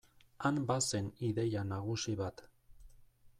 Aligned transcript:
Han 0.47 0.55
bazen 0.71 1.09
ideia 1.27 1.63
nagusi 1.73 2.17
bat. 2.23 2.43